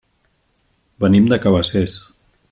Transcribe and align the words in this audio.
Venim 1.05 1.29
de 1.33 1.39
Cabacés. 1.43 1.99